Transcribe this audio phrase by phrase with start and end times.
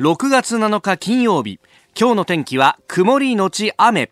[0.00, 1.60] 6月7日金曜日。
[1.96, 4.10] 今日の天気は曇りのち雨。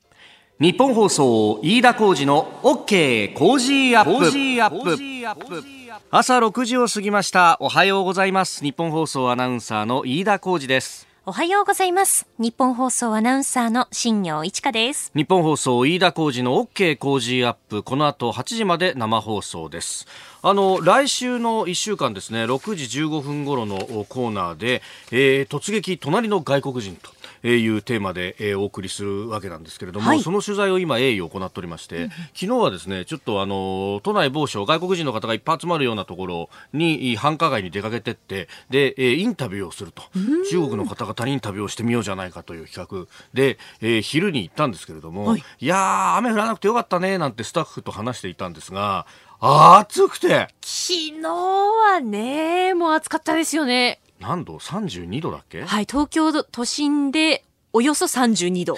[0.60, 5.64] ニッポン放送飯田浩司の OK Cozy up。
[6.08, 7.56] 朝6時を過ぎました。
[7.58, 8.62] おはようございます。
[8.62, 12.26] ニッポン放送アナウンサーの飯田浩司ですおはようございます。
[12.38, 15.12] ニッポン放送アナウンサーの新行市佳です。
[15.14, 17.84] ニッポン放送飯田浩司の OK Cozy up。
[17.84, 20.08] この後8時まで生放送です。
[20.42, 23.76] あの、来週の1週間ですね、6時15分頃の
[24.08, 24.82] コーナーで、
[25.12, 27.12] えー、突撃隣の外国人と。
[27.48, 40.02] いうテーマで、えー、お送りするわけなんですけれども、はい、その取材を今、鋭意行っておりまして、うん、昨日はですね、ちょっとあの、都内某所、外国人の方がいっぱい集まるようなところに、繁華街に出かけてって、で、えー、インタビューをすると。
[40.50, 49.06] 中国の方々にインタビューをしてみようじゃないかという企画で、えー、昼に行ったんですけれども、はい、いやー、雨降らなくてよかったね、なんてスタッフと話していたんですが、
[49.40, 50.48] 暑くて。
[50.60, 54.01] 昨日はね、もう暑かったですよね。
[54.22, 55.62] 何度 ?32 度だっけ？
[55.62, 57.44] はい、東京都心で
[57.74, 58.76] およそ32度。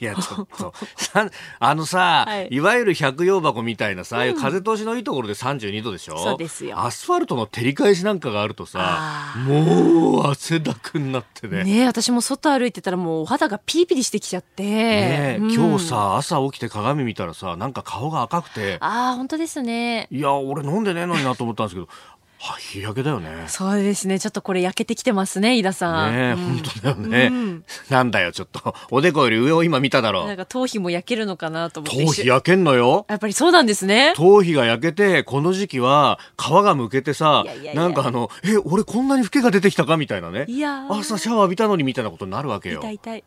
[0.00, 0.74] いや、ちょっと、
[1.60, 6.18] あのさ、はい、いわゆる百葉箱みたいなさ、うん、風通しのいいところで32度でしょ？
[6.18, 6.76] そうですよ。
[6.80, 11.62] アスファルトの照り返しなんかがあるとさ、もう汗だくになってね。
[11.62, 14.64] ね私も外歩いてたらもうお肌がピリピリしてきちゃって。
[14.64, 18.78] ね、うん、今日さ、朝起きて鏡見たらさ、なんか顔が赤くて。
[18.80, 20.08] ああ、本当ですね。
[20.10, 21.86] いや、俺飲んでねえのになと思ったんですけど、
[22.44, 23.44] は日焼けだよね。
[23.46, 24.18] そうですね。
[24.18, 26.12] ちょっとこれ焼けてきてますね、飯田さん。
[26.12, 28.74] ね、うん、本当だよね、うん、なんだよ、ちょっと。
[28.90, 30.26] おでこより上を今見ただろう。
[30.26, 32.04] なんか頭皮も焼けるのかなと思って。
[32.04, 33.06] 頭皮焼けんのよ。
[33.08, 34.12] やっぱりそうなんですね。
[34.16, 40.46] 頭皮が焼けて、この時期は皮がむけてさ、いやいやいやなんかあの、え、俺こんなに老けが出てきたかみたいなね。
[40.48, 42.80] いや朝シャワー浴びたのにみたいなことになるわけよ。
[42.80, 43.24] 痛い痛い。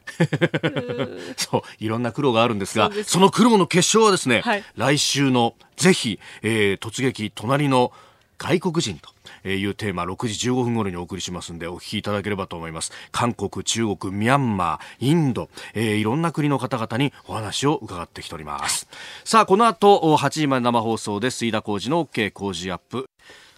[1.37, 7.93] そう、いろんな苦労があるんですが、そその苦労の結晶はですね、はい、来週のぜひ、えー、突撃隣の
[8.37, 9.15] 外国人と。
[9.53, 12.91] いうテーマ6時15分頃にお送りしますんでお聞きいただければと思います。
[13.11, 18.87] 韓国中国ミャンマーインド、えー、いろんな国の方々にお話を伺ってきております。
[19.23, 21.45] さあこの後8時まで生放送です。
[21.45, 23.05] 飯田浩二の OK 工事アップ。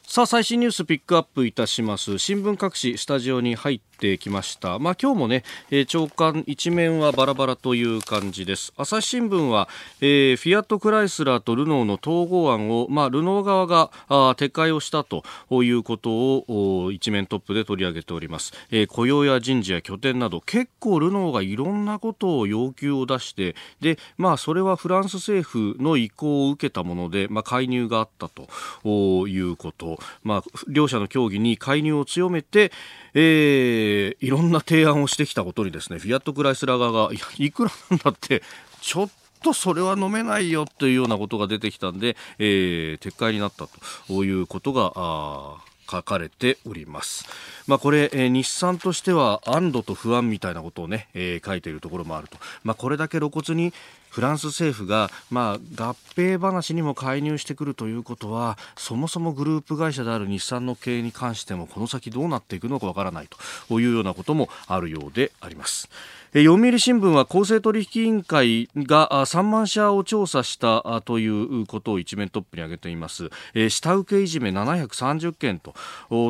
[0.10, 4.80] さあ最新ニュースピックアップいたします新聞各紙スタジオに入ってきました。
[4.80, 8.72] まあ今日もね、えー、長官一面はバラバラという感じです。
[8.78, 9.68] 朝日新聞は、
[10.00, 15.24] えー、フィアットクライスラーとルノーの統合案を、まあルノー側があ撤回をしたと
[15.64, 18.54] いうことを一面トップで取り上げております。
[18.70, 29.97] えー、雇用や人事や拠点など結構ルノーがいろんなことを要求を出して、で、まあそれはフランス政府の意向を受けたもので、まあ介入があったということ。
[30.24, 32.72] まあ両者の協議に介入を強めて、
[33.14, 38.42] えー、いろんな提案をしてきたことにですねフィアットクライスラー側がいいくらなんだって
[38.82, 39.10] ちょっ
[39.44, 43.68] とそれは飲めないよというようなことが出てきたんで、えー、撤回になった
[44.08, 47.26] ということが書かれております。
[47.66, 52.38] まあ、これ、えー、日産としては安堵と不安みたいなことをね、えー、書いているところもあると。
[52.64, 53.74] まあ、これだけ露骨に
[54.10, 63.28] フランス政府が、まあ、合併話にも介入してくるということはそもそもグループ会社である日産の経営に関してもこの先どうなっていくのかわからない
[63.70, 65.90] というようなこともあるようであります。
[66.34, 73.30] 読売新聞は公正取引委員会が3万社を調査したということを一面トップに挙げています
[73.70, 75.74] 下請けいじめ730件と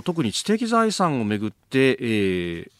[0.03, 2.76] 特に知的財産をめぐって、えー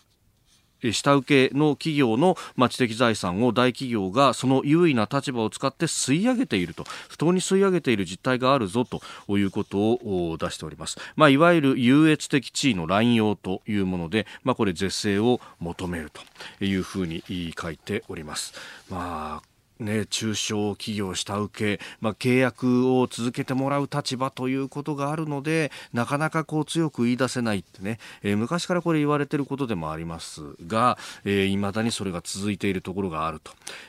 [0.92, 2.38] 下請けの企業の
[2.70, 9.02] 知的財産を大企業がその優位な立場を使って吸い上げていると不当に吸い上げている実態があるぞと
[9.38, 16.12] いうことを出しております、まあ、いわゆる優越的地位の乱用というもので、まあ、これ是正を求める
[16.60, 17.24] というふうに
[17.60, 18.54] 書いております。
[18.90, 33.42] まあね、中小企業下請け、まあ、契約を続けてもらう立場ということがあるのでなかなかこう強く言い出せないってね、えー、昔からこれ言われていることでもありますが、えー、だにそれが続いているところがある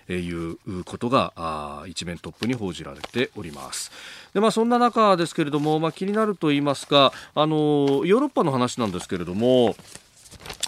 [0.06, 3.90] ということがあ一面トップに報じられております。
[4.34, 9.74] でまあ、そんな中ですけれども、まあ、気になると言いますか、あのヨーロッパの話なんですけれども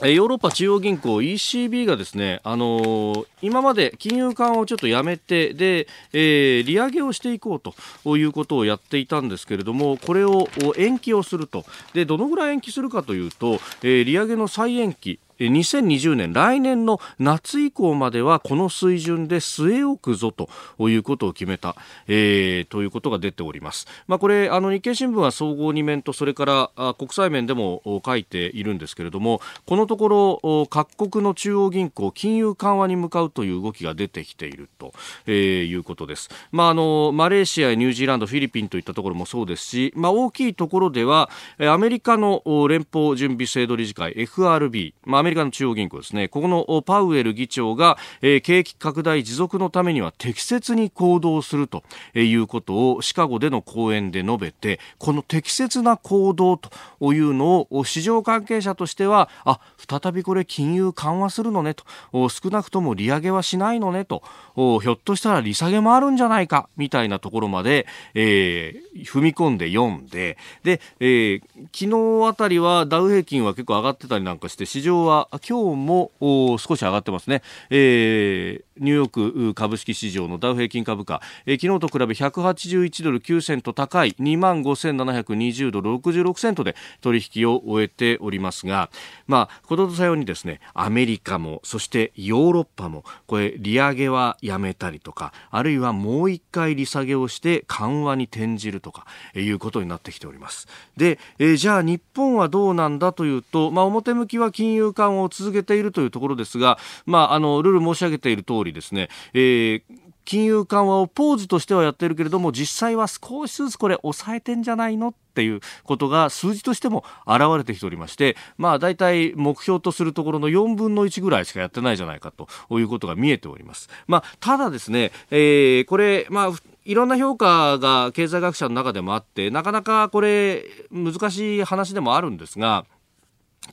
[0.03, 11.65] ヨーロッパ中央銀行 ECB がですね、あのー、今まで金融緩和をちょっとやめてで、えー、利上げをしていこうということをやっていたんですけれどもこれを延期をすると。
[11.93, 20.49] でどのぐらい延期するかというと、えー、利上げの再延期2020年来年の夏以降まではこの水準で据え置くぞと
[20.89, 21.77] いうことを決めた、
[22.07, 23.87] えー、ということが出ております。
[24.07, 34.93] まあ、これあの日経新聞は総合2面とそれから国際面でも書いているんですけれどもこのところ各国の中央銀行金融緩和に向かうという動きが出てきていると、
[35.27, 36.29] えー、いうことです。
[36.53, 46.27] まあ、あのマレーシアやニュージーランドフィリピンといったところもそうですし、まあ、大きいところではアメリカの連邦準備制度理事会 FRB、まあメリカの中央銀行ですね。
[46.29, 51.85] ここのパウエル議長が、えー、景気拡大持続のためには適切に行動すると
[52.15, 56.71] いうことをシカゴでの講演で述べてこの適切な行動と
[57.13, 61.85] いうのを市場関係者としてはあ再びこれ金融緩和するのねと
[62.29, 64.23] 少なくとも利上げはしないのねと
[64.57, 71.43] ひょっとしたら利下げもあるんじゃないかみたいなところまで、えー、踏み込んで読んでで、えー、
[71.73, 76.11] 昨日あたりはダウ平均は結構上がってたりなんかして市場は今日も
[76.59, 84.17] 少し上がってますね、えー、ニューヨーク株式市場のダウ平均株価、えー、昨日と比べ181ドル9セント高い。
[84.19, 88.91] 2万5720ドル66セントで取引を終えておりますが、
[89.27, 100.67] まあ、こととさようにですねアメリカもそしてヨーロッパもこれ利上げはやめたりとかあるいはもう一回利下げをして緩和に転じるとかいうことになってきております。
[100.97, 109.83] で、えー、じゃあ日本はどうなんだというと、まあ、表向きは金融緩和を続けているというところですが、まあ、あのルール申し上げている通りですね、えー
[110.31, 122.47] 金融緩和をポーズとしてはやってるけれども実際は少しずつこれ抑えてんじゃないのっていうことが数字としても現れてきておりましてまあ大体目標とするところの4分の1ぐらいしかやってないじゃないかと
[122.79, 123.89] いうことが見えております。
[124.07, 126.53] まあ、ただですね、えー、これ、まあ
[126.85, 132.87] いろんな評価が経済学者の中でもあってなかなかこれ難しい話でもあるんですが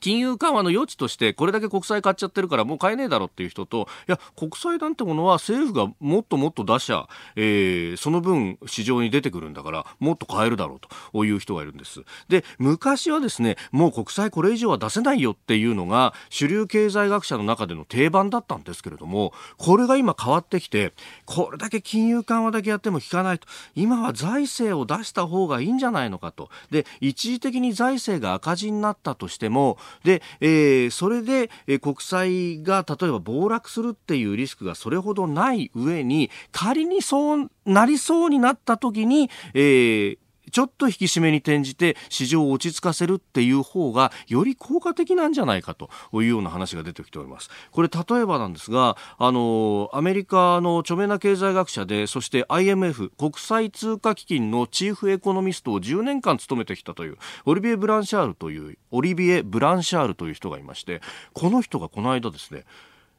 [0.00, 12.02] 金融緩和の余地としてこれだけ国債買っちゃってるからもう買えねえだろっていう人といや国債なんてものは政府がもっともっと出しゃ、えー、その分市場に出てくるんだからもっと買えるだろうという人がいるんです。
[12.28, 20.92] で昔はですねもう国債これ以上は出せないよっていうのが主流経済学者の中での定番だったんですけれどもこれが今変わってきて
[21.24, 26.50] これだけ金融緩和だけやっても効かないと今は財政を出した方がいいんじゃないのかと。
[26.70, 40.18] で一時的に財政が赤字になったとしてもで、えー、それで、えー、国債が例えば暴落するっていうリスクがそれほどない上に仮にそうなりそうになった時に、えー
[40.50, 47.50] ちょっと引き締めに転じて市場を落ち着かせるっていう方がより効果的なんじゃないかというような話が出てきております。
[47.70, 61.00] これ例えばなんですが、あの、アメリカの著名な経済学者で、そして IMF 国際通貨基金のチーフエコノミストを10年間務めてきたというオリビエ・ブランシャールという、オリビエ・ブランシャールという人がいまして、
[61.32, 62.64] この人がこの間ですね、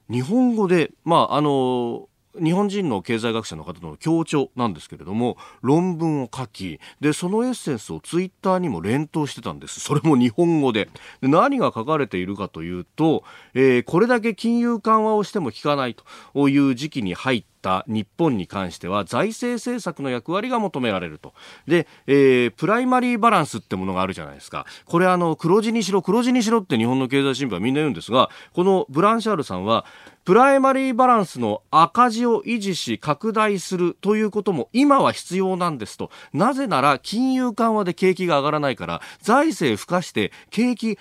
[0.10, 9.80] 日本語で、まあ、あの、日本人の経済学者の方の協調なんですけれども論文を書きでそのエッセンスをツイッターにも連投してたんです。
[9.80, 10.90] それも日本語で。
[11.22, 13.24] で何が書かれているかというと、
[13.54, 15.96] えー、これだけ金融緩和をしても効かない
[16.34, 21.34] という時期に入ってった日本に関しては財政政策の役割が求められると。
[21.68, 24.66] で、えー、プライマリーバランスってものがあるじゃないですか。
[24.86, 29.86] これあの、黒字にしろ、黒字にしろって日本の経済新聞はみんな言うんですが、このブランシャールさんは、
[30.24, 36.12] プライマリーバランスの赤字を維持し拡大するということも今は必要なんですと。
[36.34, 41.00] なぜなら金融緩和で景気が上がらないから財政付加して景気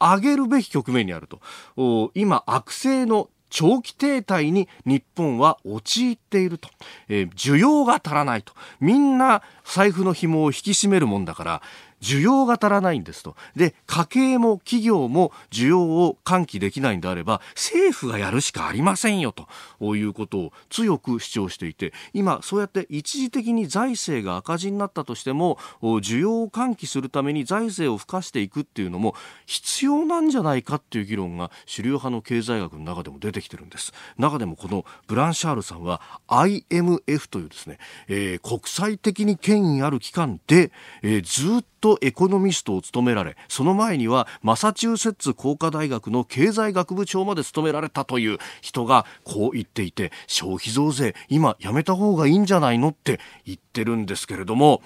[0.00, 1.28] 上げるべき局面にある
[1.76, 2.10] と。
[2.14, 6.70] 今悪性の長期停滞に日本は陥っていると、
[7.08, 8.54] えー、需要が足らないと。
[8.80, 11.62] みんな財布の紐を引き締めるもんだから
[12.00, 13.36] 需要が足らないんですと。
[13.56, 29.14] で、家計も企業も需要を喚起できないんであれば、政府がやるしかありませんよということを強く主張していて、今、そうやって一時的に財政が赤字になったとしても、需要を喚起するために財政を付加していくっていうのも
[29.46, 33.92] 必要なんじゃないかっていう議論が主流派の経済学の中でも出てきてるんです。
[34.18, 37.78] 中でもこのブランシャールさんは IMF というですね、
[38.08, 54.82] えー、国際的に権威ある機関で、えー、ずっとエコノミストを務められその前にはマサチューセッツ工科大学の経済学部長まで務められたという人がこう言っていて消費増税今やめた方がいいんじゃないのって言ってるんですけれども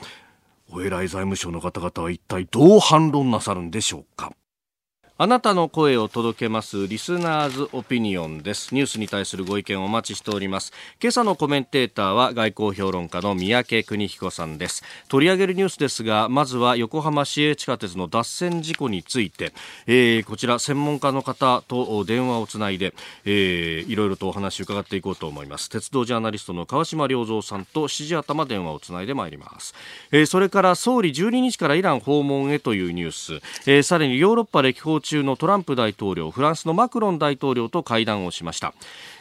[0.70, 4.32] お偉い財務省の方々は一体どう反論なさるんでしょうか？
[5.24, 8.74] あなたの声を届けますリスナーズオピニオンです。
[8.74, 10.70] ニュースに対するご意見をお待ちしております。
[11.02, 14.82] 今朝のコメンテーターは外交評論家の三宅邦彦さんです。
[15.08, 19.54] 取り上げるニュースですがまずは横浜市営地下鉄の脱線事故について、
[19.86, 22.92] えー、こちら専門家の方と電話をつないで、
[23.24, 25.70] えー、いろいろとお話を伺っていこうと思います。
[25.70, 29.74] 鉄道ジャーナリストの川島良三さんと指示頭電話をつないでまいります、
[30.12, 33.34] えー、それから総理12日からイラン訪問へというニュース、
[33.66, 38.74] えー、さらにヨーロッパ歴訪中中のトランプ大統領フランスのマクロン大統領と会談をしました、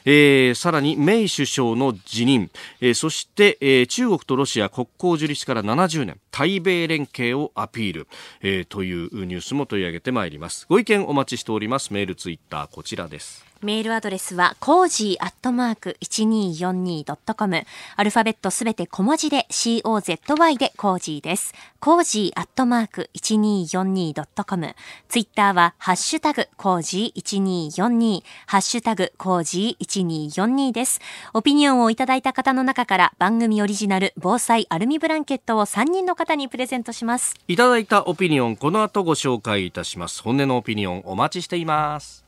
[0.06, 2.50] えー、さらにメイ首相の辞任、
[2.82, 8.08] えー、そして、えー、中国とロシア国交樹立から70年対米連携をアピール、
[8.42, 10.66] えー、というニュースも取り上げてまいります。
[10.68, 11.94] ご意見お待ちしております。
[11.94, 13.53] メールツイッターこちらです。
[13.64, 17.64] メールアドレスは、コージーアットマーク 1242.com。
[17.96, 21.54] アルファベットすべて小文字で COZY でコージーです。
[21.80, 24.76] コージーアットマーク 1242.com。
[25.10, 28.24] ツイッターは、ハッシュタグコージー1242。
[28.48, 31.00] ハッシュタグコージー1242です。
[31.34, 37.36] オピニオンをいただいた方の中から番組オリジナル防災アルミブランケットを3人の方にプレゼントします。
[37.48, 40.22] いただいたオピニオン、この後ご紹介いたします。
[40.22, 42.23] 本音のオピニオンお待ちしています。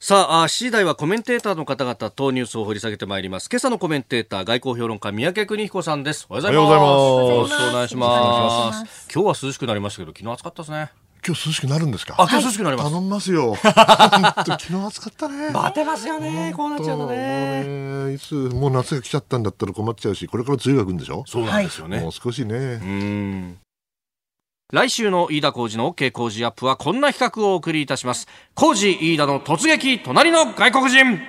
[0.00, 3.48] さあ、7時台はコメンテーターの方々とニュースを掘り下げてまいります。
[3.50, 6.26] 今朝のコメンテーター、外交評論家、宮家邦彦さんです。
[6.28, 6.90] おはようございます。
[6.90, 9.08] よろしくお願いします。
[9.14, 10.90] 今日は涼しくなりましたけど、昨日暑かったですね。
[11.26, 12.16] 今日涼しくなるんですか？
[12.18, 12.90] あ、今日涼しくなります。
[12.90, 13.56] 頼みますよ。
[13.56, 15.50] 昨日暑かったね。
[15.50, 16.52] 待てますよね。
[16.54, 18.12] こうなっちゃうとね。
[18.14, 21.24] いつもう夏が来ちゃったんだったら困っちゃうし、これから梅雨が来るんでしょ？
[21.26, 22.00] そうなんですよね。
[22.00, 22.54] もう少しね。
[22.54, 23.58] うん。
[24.74, 28.26] 来週の飯田浩二の OK 工事アップはこんな企画をお送りいたします。
[28.54, 31.20] 工事飯田の突撃隣の外国人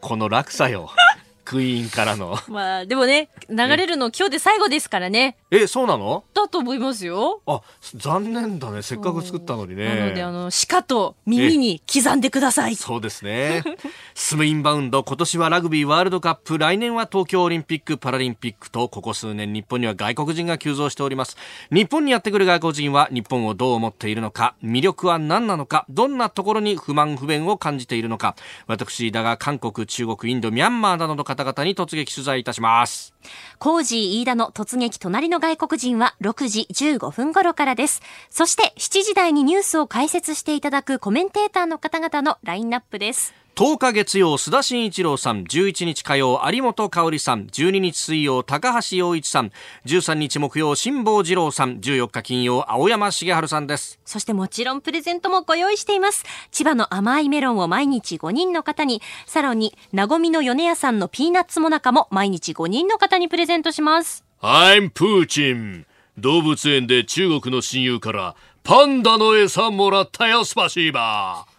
[0.00, 0.90] この落差よ。
[1.44, 2.36] クイーンからの。
[2.48, 5.36] まあ、でもね、流れるの今日で最後ですからね。
[5.62, 6.24] え、そうなの？
[6.34, 7.40] だと思いますよ。
[7.46, 7.60] あ、
[7.94, 8.82] 残念だね。
[8.82, 9.96] せっかく作ったのにね。
[9.96, 12.74] なので、あの、鹿と耳に刻んでください。
[12.74, 13.62] そうですね。
[14.14, 21.36] スムインバウンド、今年はラグビーワールドカップ、来年は東京オリンピック・パラリンピックと、ここ数年日本には外国人が急増しております。
[21.70, 28.34] 日本にやってくる外国人は日本をどう思っているのか、魅力は何なのか、どんなところに不満不便を感じているのか、
[28.66, 33.13] 私だが韓国、中国、インド、ミャンマーなどの方々に突撃取材いたします。
[33.58, 38.02] コージー飯田の突撃隣の外国人は6時15分頃からです。
[38.30, 43.43] そして7時台にニュースを解説していただくコメンテーターの方々のラインナップです。
[43.54, 49.52] 10日月曜須田慎一郎さん11日火曜有本香里さん12日水曜高橋洋一さん
[49.86, 54.00] 13日木曜辛坊治郎さん14日金曜青山茂春さんです。
[54.04, 56.24] そしてもちろんプレゼントもご用意しています。
[56.50, 64.24] 千葉の甘いメロンを毎日5人の方にさらになごみの米屋さんのピーナッツもなかも毎日5人の方にプレゼントします。
[64.42, 65.86] I'm プーチン
[66.18, 68.34] 動物園で中国の親友から
[68.64, 71.53] パンダの餌もらったよスパシーバー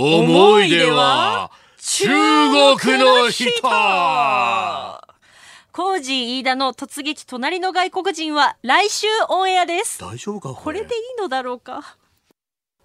[0.00, 1.50] 思い出は
[1.80, 3.50] 中国の人。
[5.72, 9.98] コージー飯田の突撃隣の外国人は来週オンエアです。
[9.98, 10.84] 大丈夫かこれ？
[10.84, 11.96] でいいのだろうか。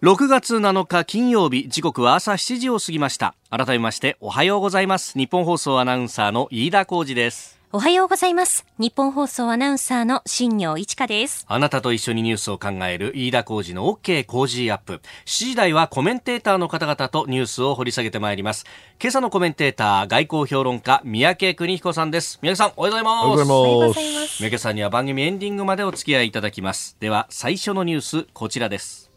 [0.01, 3.35] 6月7日金曜日時刻は朝7時を過ぎました。
[3.51, 5.15] 改めましておはようございます。
[5.15, 8.67] 日本放送アナウンサーの飯田浩二ですおはようございます。
[8.77, 11.43] 日本放送アナウンサーの新業一華です。
[11.49, 15.01] あなたと一緒にニュースを考える飯田浩二の OK 工事アップ。
[15.25, 18.65] 7時台はコメンテーターの方々とニュースを掘り下げてまいります。
[19.01, 22.37] 今朝のコメンテーター、外交評論家、三宅邦彦さんです。
[22.43, 23.25] 三宅さん、おはようございます。
[23.25, 24.43] おはようございます。
[24.43, 26.95] 三宅さんには番組エンディングまでお付き合いいただきます。
[26.99, 29.09] では、最初のニュース、こちらです。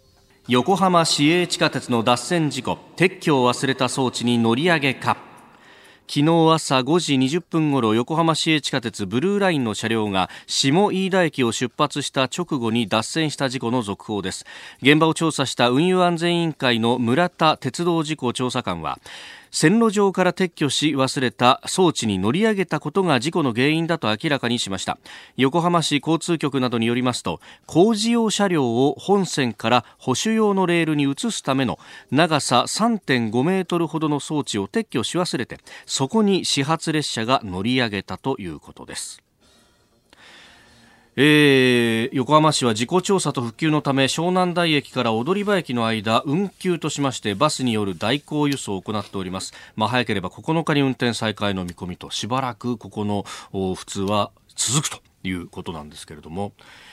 [0.49, 5.26] 横浜市営地下鉄の脱線事故、撤去を忘れた装置に乗り上げか。
[6.09, 14.47] 昨日朝5時20分ごろ横浜市営地下鉄ブルーラインの車両が下飯田駅を出発した直後に脱線した事故の続報です。
[14.81, 19.01] 現場を調査した運輸安全委員会の村田鉄道事故調査官は
[19.59, 24.99] 線路上から撤去し忘れた装置に乗り上げたことが事故の原因だと明らかにしました。
[25.39, 31.79] 横浜市交通局などによりますと工事用車両を本線から保守用のレールに移すための
[32.11, 39.26] 長さ3.5メートルほどの装置を撤去し忘れてそこに始発列車が乗り上げたということです。
[41.19, 56.53] えー、横浜市は事故調査と復旧のため湘南台駅から踊り場駅の間運休としましてバスによる代行輸送を行っております、まあ、早ければ9日に運転再開の見込みとしばらくここの普通は続くということなんですけれども、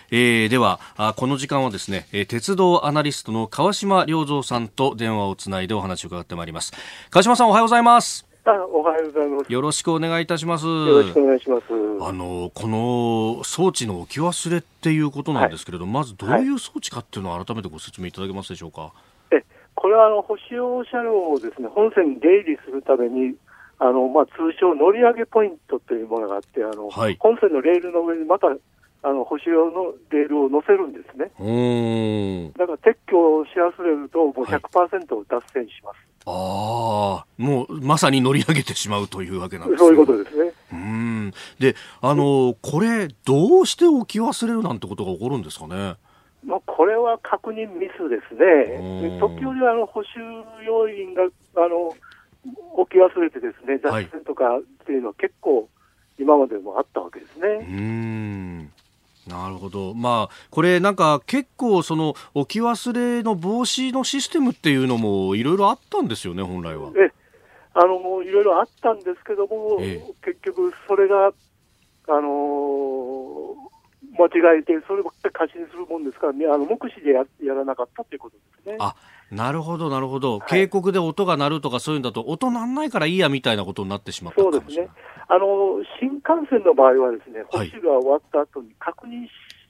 [0.09, 0.79] えー、では
[1.17, 6.71] この時間はですね鉄道アナリストの川島良三さんと電話をつないでお話を伺ってまいります。
[7.09, 8.32] 川島さんおはようございます。
[8.45, 9.53] あおはようございます。
[9.53, 10.65] よろしくお願いいたします。
[10.65, 11.63] よろしくお願いします。
[12.01, 18.91] あのこの装置の置き忘れっていうことなんですけれども、はい、まずどういう装置かっていうのを改めてご説明いただけますでしょうか？
[19.31, 19.43] え、
[19.75, 23.35] これはあの保守用車両をですね本線に出入りするために。
[23.79, 28.47] あのまあ、通称乗り上げポイントというものがあって、あの、はい、本線のレールの上にまた
[29.05, 31.25] あの保守用のレールを乗せるんですね。
[32.57, 35.97] だから撤去し忘れると、もう100%脱線します。
[36.25, 39.87] はい、ああ、もうまさに乗り上げてしまうというわけなんですね。
[39.89, 40.53] そういうことですね。
[40.71, 45.95] うんで、あの、これ、どうして置き忘れるなんてことが起こるんですかね？
[46.45, 49.19] まあ、これは確認ミスですね。
[49.19, 50.19] 時折あの補修
[50.65, 51.95] 要員があの
[52.73, 55.69] 置き忘れてですね、脱線とかっていうのは結構
[56.19, 57.47] 今までもあったわけですね。
[57.47, 58.72] うん
[59.27, 59.93] なるほど。
[59.93, 66.91] まあ、これなんか結構その置き忘れの防止のシステムっていうのもいろいろあったんですよね、本来は。
[66.97, 67.11] え、
[67.73, 71.31] あの、いろいろあったんですけども、ええ、結局それが、あ
[72.11, 73.22] のー、
[74.17, 78.77] 間違えて、そればっかり過信するもんですから、ね、あの目視でややらなかったということですね。
[78.79, 78.95] あ
[79.31, 84.89] なるほど、なるほど、はい、警告で音が鳴るとかそういうんだと、音なんないからいいやみたいなことになってしまったそうですね。
[85.27, 89.27] あの、新幹線の場合はですね、保守が終わった後に確認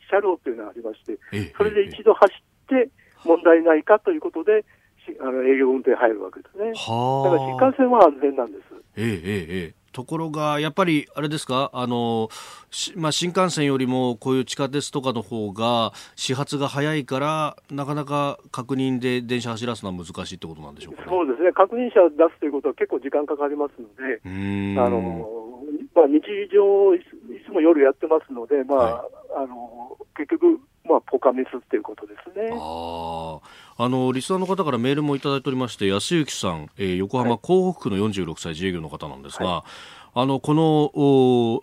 [0.09, 2.89] 車両というのがありまして、はい、それで一度走って
[3.23, 4.65] 問題ないかということで、
[5.19, 6.71] あの営業運転入るわけですね。
[6.75, 8.63] はだから新幹線は安全なんです。
[8.95, 12.29] ええええところが、やっぱりあれですか、あの
[12.95, 25.29] まあ、新幹線よりもこういう地下鉄とかの方が始発が早いから、なかなか確認で電車走らすのは難しいってことなんでしょうか、ね、そうですね、確認者を出すということは結構時間かかりますので、あの
[25.95, 26.21] まあ、日
[26.51, 26.99] 常い
[27.45, 32.49] つも夜やってますので、まあ、はい、あの結局、まあ、ポカミスっていうことですね。
[32.51, 33.39] あ
[33.77, 40.91] あのリスナーの方からメールもいただいておりまして安幸さん、えー、横浜港北区の46歳自営業の方なんですが、はい、あのこの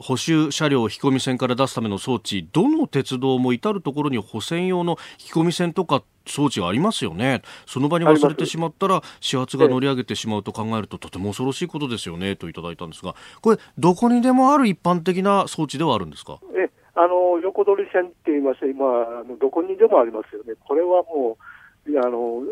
[0.01, 7.43] 補修車両引き込み線から出すための装置どの鉄道も至る所に補線用の引き込み線とか装置がありますよね。
[7.67, 16.41] その場に忘れてしまったら始発が乗り上げてしまうと考えるととても恐ろしいことですよねといただいたんですがこれどこにでもある一般的な装置ではあるんですか？
[16.57, 21.39] えあの横取り線って言いまして今あのどこにでもありますよねこれはも
[21.87, 22.43] うあの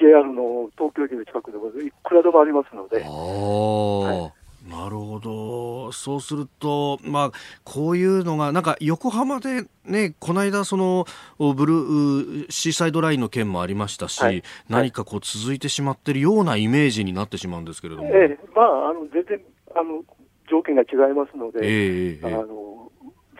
[0.00, 3.00] JR の東京駅の近くでもいくらでもありますので。
[3.04, 5.90] はいなるほど。
[5.90, 7.32] そうすると、まあ、
[7.64, 11.06] こういうのが、なんか横浜でね、この間、その、
[11.38, 18.08] ブルー、シーサイドラインの件もありましたし、はい、何かこう続いてしまっているようなイメージになってしまうんですけれども。
[18.10, 19.40] ええ、まあ、あの、全然、
[19.74, 20.04] あの、
[20.48, 22.92] 条件が違いますので、ええ、あの、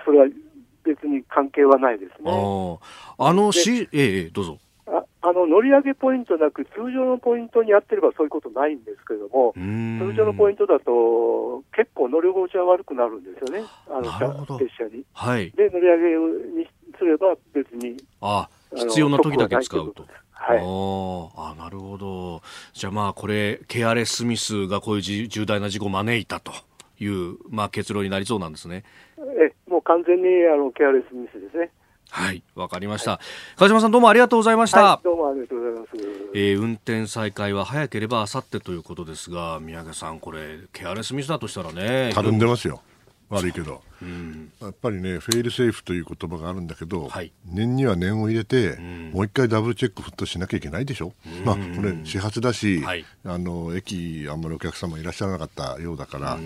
[0.04, 0.26] それは
[0.94, 2.30] 別に関係はないですね。
[2.30, 4.58] ああの、し、ええ、どうぞ。
[5.22, 15.04] あの乗り上げポイントなく、通常のポイントにやってればそういうことないんですけれども、通常のポイントだと、結構乗り心地は悪くなるんですよね、あの列車に。
[15.12, 16.66] はい、で、乗り上げに
[16.98, 17.96] すれば別に。
[18.20, 20.06] あ必要な時だけ使うと。
[20.32, 22.40] はい、あなるほど。
[22.72, 26.52] じゃあまあこれ、ケアレスミスがこういう重大な事故を招いたと
[27.00, 28.84] いう、まあ、結論になりそうなんですね。
[29.18, 31.70] えもう完全にあのケアレスミスですね。
[32.10, 33.20] はい、わかりました。
[33.56, 34.82] 川島さんどうもありがとうございました。
[34.82, 35.90] はい、どうもありがとうございます。
[36.34, 42.10] えー、運転再開は早ければあさってということですが、宮家さんこれケアレスミスだとしたらね。
[42.12, 42.82] たるんでますよ。
[43.30, 56.38] 悪いけど、うん、やっぱりねフェイルセーフという言葉があるんだけど、はい、念には念を入れて、うん、もう一回ダブルチェック沸騰しなきゃいけないでしょ、うん、まあこれ始発だし、はい、あの駅あんまりお客様いらっしゃらなかったようだから、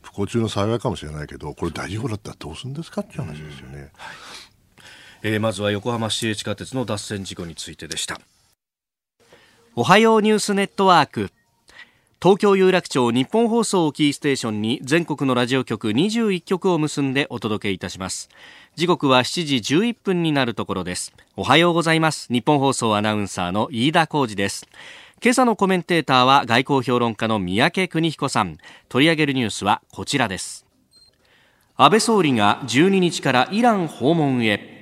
[0.00, 3.78] 不幸中の幸いかもしれないけどこれ大事故だったらどうするんですかっていう話ですよね。
[3.78, 3.90] はい。
[5.22, 8.20] えー、まずは横浜市営地下鉄の脱線事故についてでした。
[9.74, 11.30] おはようニュースネットワーク
[12.20, 18.28] 東京有楽町日本放送をキーステーションに全国のラジオ局21局を結んでお届けいたします。
[18.74, 21.12] 時刻は7時11分になるところです。
[21.36, 22.26] おはようございます。
[22.32, 24.66] 日本放送アナウンサーの飯田浩二です。
[25.22, 28.58] 今朝のコメンテーターは外交評論家の三宅邦彦さん。
[28.88, 30.66] 取り上げるニュースはこちらです。
[31.76, 34.77] 安倍総理が12日からイラン訪問へ。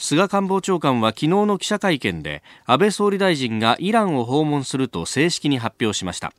[0.00, 6.32] 菅官房長官は昨日の記者会見で安倍総理大臣がイランを訪問すると正式に発表しました。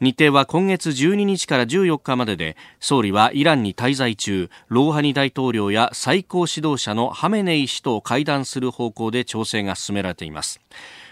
[0.00, 10.62] 日程は今月12日から14日までで総理はイランに滞在中ローハニ大統領や最高指導者のハメネイ氏と会談する方向で調整が進められています。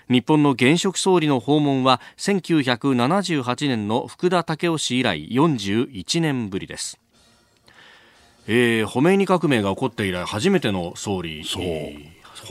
[0.08, 6.98] 日本の現職総理の訪問は1978年の福田赳夫氏以来41年ぶりです。
[8.46, 11.64] えー、ホメイニ革命が起こって以来初めての総理そう。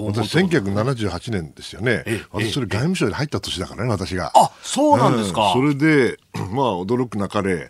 [0.08, 4.32] 私、1978年ですよね、私、それ外務省に入った年だからね、私が。
[4.36, 6.17] あそうなんですか、うん、それで、
[6.52, 7.67] まあ、驚くなかれ、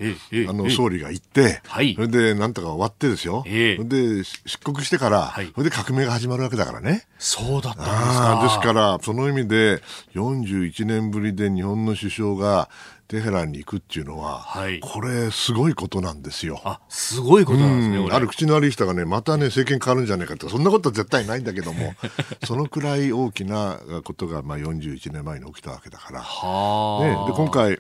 [0.48, 7.08] あの総理が行って、はい、それでなんとか終わってですよ、えで出国してから、はい、それで革命が始まるわけだからね。
[7.18, 8.40] そうだったんですか。
[8.44, 9.82] ですから、その意味で、
[10.14, 12.70] 41年ぶりで日本の首相が、
[13.10, 16.62] テヘランに行くっていうのは、はい、これ、すごいことなんですよ。
[16.64, 21.96] あすごいことなんですね、ある口の悪い人がね、またね、政権変わるんじゃないかって、そんなことは絶対ないんだけども、
[22.46, 26.20] そのくらい大きなことが、まあ、41年前に起きたわけだから。
[26.20, 27.80] ね、で今回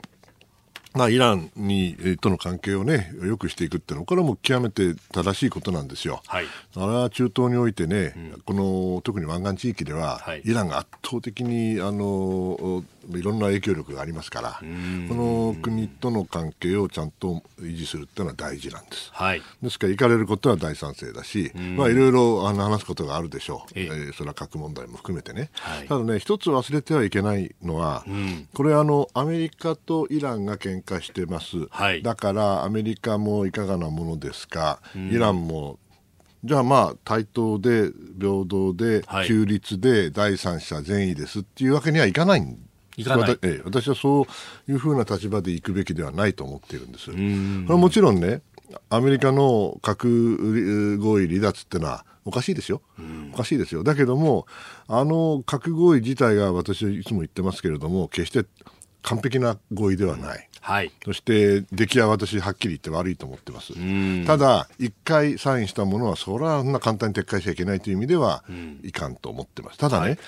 [0.96, 6.22] まあ、イランにとの関係をね、良くしていくっていうのは、これはもう極めて正しいことなんですよ。
[6.26, 12.84] はい、あれは中東においてね、うん、この特に湾岸地域では、はい、イランが圧倒的にあの
[13.18, 14.60] いろんな影響力がありますから、
[15.08, 19.10] この国との関係をちゃんと維持するっていうのは大事なんです。
[19.14, 23.88] はい、ですから、行かれることは大賛成だし、まあ、いろいろあの話すことがあるでしょう、ええ。
[23.88, 25.50] ー、それは核問題も含めてね。
[25.54, 28.06] はい、ただね、一つ忘れてはいけないのは、
[28.54, 35.80] これあの、アメリカとイランが喧嘩してます、はい、だからアメリカもいかがなものですか、イランも。
[36.44, 42.58] じゃあまあ対等で平等で中立で第三者善意ですっていうわけにはいかないん
[43.02, 44.28] いかないえ私はそ
[44.68, 47.12] ういうふうな立場で行くべきではないと思っているんです。
[47.12, 48.42] これはもちろんね
[48.90, 52.82] アメリカの核合意離脱ってのはおかしいですよ、
[53.34, 53.84] おかしいですよ。
[53.84, 54.46] だけども、
[54.88, 58.46] あの核合意自体が私はいつも言ってますけれども、決して
[59.02, 60.50] 完璧な合意ではない。
[60.62, 63.74] はい、そして出来は私はっきり言って悪いと思ってます。
[64.26, 68.44] ただ、一回サインしたものは、それはそんな簡単に撤回しちゃいけないという意味では、
[68.84, 69.80] いかんと思ってます。
[69.80, 70.20] ただね、はい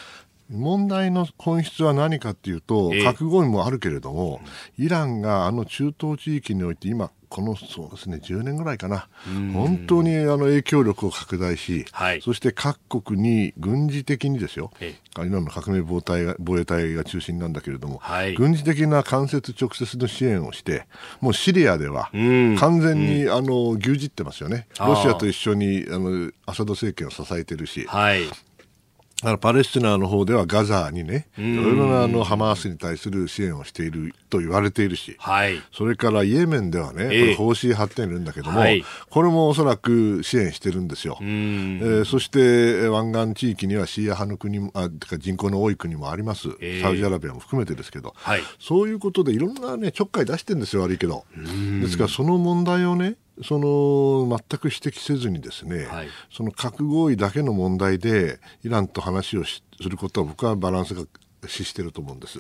[0.51, 4.41] 問題の本質は何かっていうと、核合意もあるけれども、
[4.77, 9.07] イランがあの中東地域において今、このそうですね10年ぐらいかな、
[9.53, 14.69] 本当にあの影響力を拡大し、はい、そして各国に軍事的にですよ、
[15.15, 20.85] 今の革命防隊が防衛隊が中心なんだけれども、はい、軍事的な間接、直接の支援をして、
[21.21, 28.23] もうシリアでは完全に、あの牛耳ってますよね、ロシアと一緒にあのアサド政権を支えてるし、はい、
[29.23, 41.19] あのパレスチナの方ではガザにね、いろいろなあのハマースに対する支援をしていると言われているし、はい、それからイエメンではね、これ、方針発展いるんだけども、はい、これもおそらく支援してるんですよ。
[41.21, 51.25] えー、そして湾岸地域にはシーア派の国も、あか人口の多い国もあります、えー、サウジアラビアも含めてですけど、はい、そういうことでいろんなね、ちょっかい出してるんですよ、悪いけど。
[51.81, 61.05] ですから、その問題をね、その全く指摘せずにですね、はい、その核合意だけの問題でイランと話をすることは僕はバランスが
[61.47, 62.39] 失してると思うんです。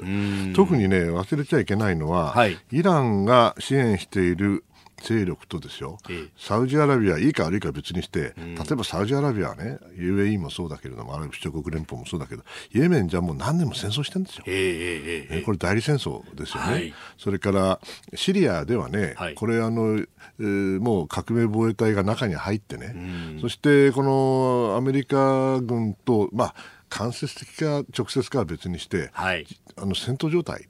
[0.53, 4.63] 特にね忘れちゃいけないのは、はい、イランが支援している
[5.01, 14.43] 勢力とですよ、ええ、サウジアラビア、いいか悪いか別にして、うん、例えばサウジアラビアはね、UAE もそうだけれども、アラブ首長国連邦もそうだけど、イエメンじゃもう何年も戦争してるんですよ。
[14.47, 16.71] ええこれ代理戦争ですよね。
[16.71, 17.79] はい、それから
[18.15, 26.55] シリアではね、はい、これあの、えー、もう革命防衛隊が中に入ってね、うん、そしてこのアメリカ軍と、まあ、
[26.89, 30.67] 間接的か直接かは別にして、はい、あの戦闘状態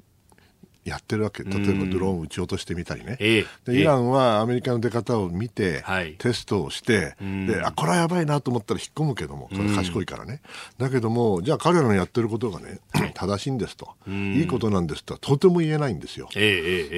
[0.83, 1.43] やってるわけ。
[1.43, 5.83] 例えばドローンを撃ち落としてみたりね、でイランはアメリカの出方を見て、
[6.17, 10.41] テストをして、であこれはやばいなと思ったら引っ込むけどもそれ賢いからね、
[10.77, 12.79] だけどもじゃあ彼らのやってることがね
[13.13, 16.27] 正しいんですと、いいことなんですとはとても言えないんですよ、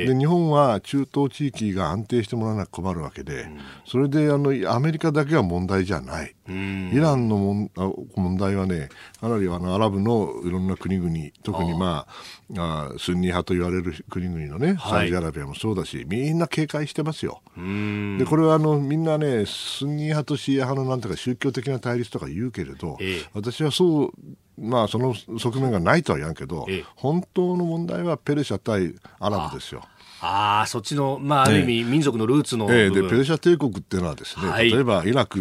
[0.07, 3.47] で日本は中東地域が安定してもらわなきゃ困るわけで、
[3.85, 7.71] それであのアメリカだけは問題じゃない、イランの問
[8.15, 11.11] 問題はねかなりあのアラブのいろんな国々
[11.43, 12.07] 特にま
[12.55, 17.41] ああスンニ派と言われれる国々のね、サウジアラビアもそうだし、みんな警戒してますよ。
[17.57, 24.11] で、これはあのみんなね、スンニ派とシーア派のなんとか宗教的な対立とか言うけれど、ええ、私はそう、
[24.57, 29.83] まあ、その側面がないとは言わんけど、え、本当の問題はペルシャ対アラブですよ。
[30.25, 35.37] ああ、そっちの、まあ、ある意味、民族のルーツの、ええ、で、ペルシャ帝国っていうのはですね、はい、例えばイラク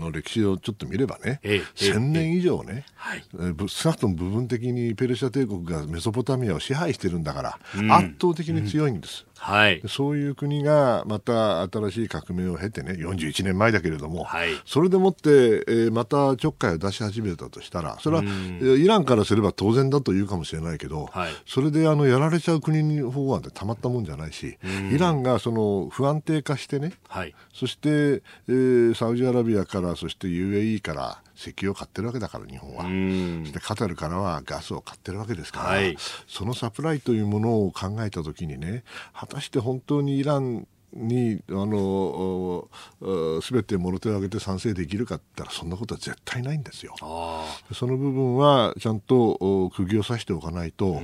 [0.00, 3.24] の歴史をちょっと見ればね、ええ、1000年以上ね、はい、
[3.68, 9.24] 少なくとも部分的にペルシャ帝国がメソポタミアを支配してるんだから、うん、圧倒的に強いんです。
[9.24, 24.58] うんはい、そういう国がまた新しい革命を経てね41年前だけれども、はい、それでもって、えー、またちょっかいを出し始めたとしたらそれはイランからすれば当然だと言うかもしれないけど、はい、それであのやられちゃう国の方は、ね、たまったもんじゃないし
[24.92, 32.82] イランがその不安定化してね、はい、そして、えー、サウジアラビアからそして UAE から石油を買ってるわけだから日本は。
[32.82, 32.88] そ
[33.48, 35.96] してカタールからはガスを買ってるわけですから、はい、
[36.28, 42.68] そのサプライというものを考えたときにね果たして本当にイランにあの
[43.42, 46.94] すべてもろ手を挙げて賛成できるかって言ったらそんなことは絶対ないんですよ。
[47.72, 51.00] その部分はちゃんと釘を刺しておかないと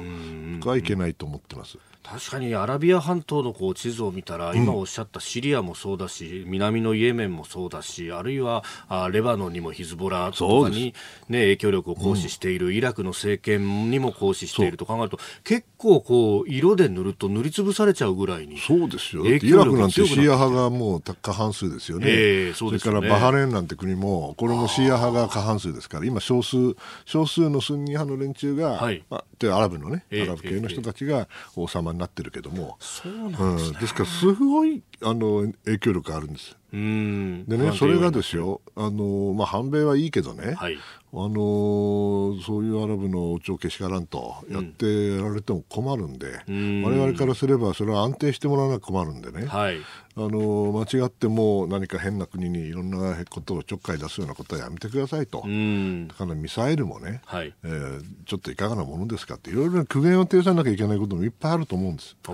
[0.57, 1.79] 僕はいけないと思ってます。
[2.09, 10.95] 確かにアラビア半島のこう地図を見たら、今おっしゃったシリアもそうだし、南のイエメンもそうだし、あるいはあレバノンにもヒズボラとかに、
[11.29, 19.27] ね、影響力を行使している、イラクの政権にも行使していると考えると、結構こう色で塗ると塗りつぶされちゃうぐらいにそうですよ。
[19.27, 26.57] イラク国なんてシーア派がもう過半数ですよね、えー、それからバハレーンなんて国も、これもシーア派が過半数ですから、今少数、
[27.05, 33.75] 少数のスンニ派の連中が、はい、まあ、でアラブのね、アラブ系の人たちが王様になってるけども、そうなんです、ね。
[33.75, 36.57] うん、ですからすごいあの影響力あるんです。
[36.73, 37.45] うん。
[37.47, 40.79] でね、それがですよ、あのまあ、反米はいいけどね、はい、
[41.19, 49.85] あのそういうアラブのおちをけしからんとやってられても困るんで、うん、我々からすればそれは安定してもらわなきゃ困るんでね、はい、あ
[50.17, 62.15] の間違っても何か変な国にいろんなことをちょっかい出すようなことはやめてくださいと、うん、だからミサイルもね、はい、えー、ちょっといかがなものですかっていろいろ苦言を呈さなきゃいけないこともいっぱいあると思うんです。
[62.25, 62.33] そ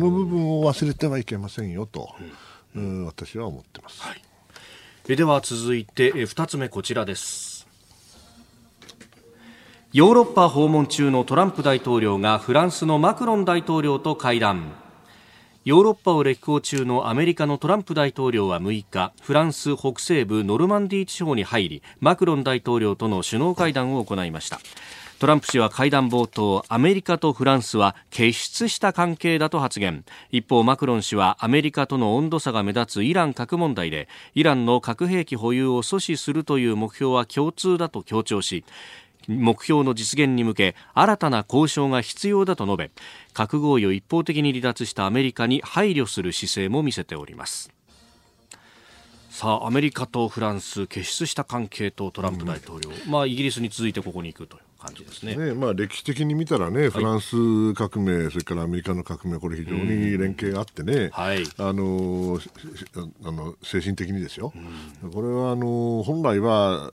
[0.00, 2.08] の部分を忘れてはいけませんよと。
[2.20, 2.32] うん。
[2.76, 4.22] うん私は思ってます、はい、
[5.08, 7.53] えでは続いてえ2つ目こちらです
[9.94, 14.72] ヨーロッパ訪問中のトランプ大統領がフランスのマクロン大統領と会談。
[15.64, 24.58] ヨーロッパを歴訪中のアメリカのトランプ大統領は6日フランス北西部ノルマンディー地方に入りマクロン大統領との首脳会談を行いました。
[25.20, 30.04] トランプ氏は会談冒頭アメリカとフランスは結出した関係だと発言。
[30.32, 38.64] 一方マクロン氏はアメリカとの温度差が目立つイラン核問題でイランの核兵器保有を阻止するという目標は共通だと強調し
[39.28, 42.90] 目標の実現に向け新たな交渉が必要だと述べ
[43.32, 47.70] 核合意を一方的に離脱したアメリカに配慮する姿勢も見せております。
[49.34, 55.34] さあアメリカとフランス結出した関係とトランプ大統領、うん、まあイギリスに続いてここに行くという感じですね。
[55.34, 62.38] ねまあ、歴史的に見たらね、フランス革命、それからアメリカの革命、これ非常に連携があってね、はい、あの
[63.24, 64.52] あの精神的にですよ、
[65.12, 66.92] これはあの本来は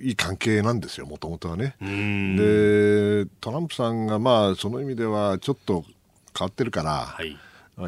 [0.00, 1.74] いい関係なんですよ、もともとはね。
[1.80, 5.84] で、トランプさんが、まあ、その意味ではちょっと
[6.38, 7.36] 変わってるから、はい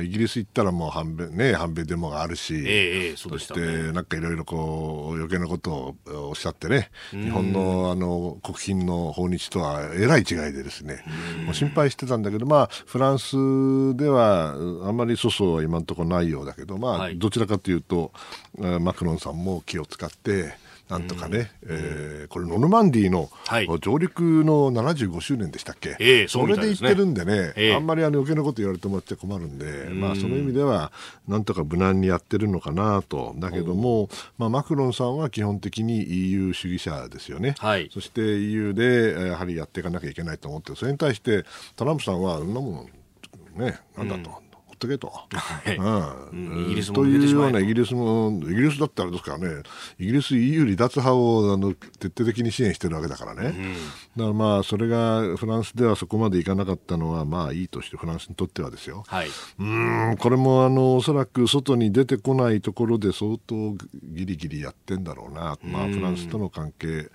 [0.02, 11.04] イギリス行ったらもう反米、ね、反米デモがあるし、ええ、そしてなんかいろいろこう余計なことをおっしゃってね、日本のあの国賓の訪日とはえらい違いでですね、
[11.44, 13.36] もう心配してたんだけど、まあ、フランス
[13.96, 14.54] では
[14.86, 18.12] あんまり粗相は今のところないようだけど、まあ、どちらかというと、
[18.80, 20.54] マクロンさんも気を使って、
[20.88, 23.30] なんとかね、うん、えー、これ、ノルマンディーの
[23.78, 30.92] 上陸の75周年でしたっけ、えー、それで言ってるんでね、えー、あんまりあの余計なこと言われてもらっちゃ困るんで、うん、まあ、その意味では、
[31.26, 41.44] なんとか無難にやってるのかなと、だけども、まあ、マクロンさんは基本的に EU 主義者ですよね、はい、そして EU でやはりやっていかなきゃいけないと思って、それに対して
[41.76, 42.86] トランプさんは、そんなも
[43.56, 44.43] ん、ね、なんだと。
[44.84, 45.12] っとけと。
[46.32, 47.06] うん、イギリスもと。
[47.06, 49.62] いうようなイギリスも、イギリスだってあれですからね、
[49.98, 53.48] イギリス EU 離脱派をあの徹底的に支援してるわけだからね。
[53.48, 59.04] うん、だからまあ、それがフランスではそこまでいかなかったのは、まあいいとして、フランスにとってはですよ。
[59.06, 60.16] はい、うん。
[60.18, 63.54] これもあのおそらく外に出てこないところで相当
[64.02, 67.10] ギリギリやってんだろうな、まあ、フランスとの関係、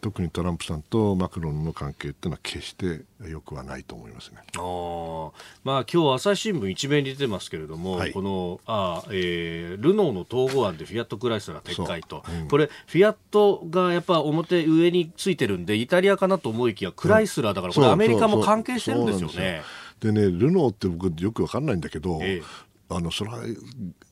[0.00, 4.38] 特にトランプさんとマクロンの関係っていうのは決してよくはないと思いますね。
[4.56, 5.30] あ
[5.62, 19.62] まあ今日朝日新聞一面に出てますけれども、はい、このあ、えー、ルノーの統合案でフィアットクライスラー撤回と、うん、これフィアットがやっぱ表上についてるんでイタリアかなと思いきやクライスラーだから、これアメリカも関係してるんですよね。
[20.00, 22.42] でねルノーって僕よくわかんないんだけど、え
[22.88, 23.38] あのそれは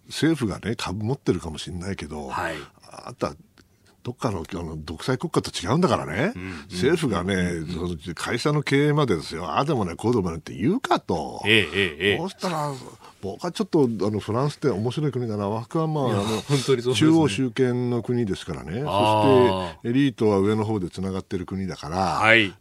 [0.07, 2.57] 政府がね株持ってるかもしれないけど、はい、
[2.91, 3.35] あとは
[4.03, 6.51] どっかのあの独裁国家と違うんだからね、うん。
[6.71, 12.73] 政府がね、うん、会社の経営までですよ、ああでもね、こうでもねって言うかと、ええええ、そうしたら、
[13.21, 22.53] 僕はちょっとあのフランスって面白い国だな、枠はまあ、あの、ね、中央集権の国ですからね、そしてエリートは上の方でつながってる国だから、はい、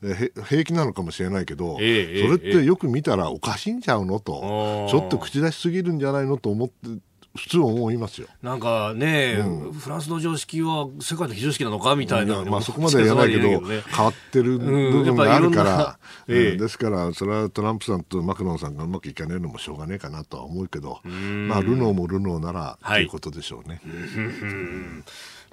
[0.47, 7.01] 平気なのかもしれないけど、ええ、それってよく見たらおかしいんちゃうのと、ちょっと口出しすぎるんじゃないのと思って。
[7.35, 8.27] 普通思いますよ。
[8.41, 23.81] なんかね、うん、フランスの常識は世界の非常識なのかみたいな、まあ、そこまでは言わないけど、ね、変わってる部分があるから、う んええ、ですからそれはトランプさんとマクロンさんがうまくいかないのもしょうがねえかなとは思うけど、まあ、ルノーもルノーならということでしょうね。
[23.85, 25.03] はい